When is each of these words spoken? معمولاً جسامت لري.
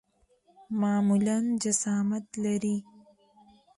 معمولاً 0.81 1.37
جسامت 1.63 2.25
لري. 2.43 2.75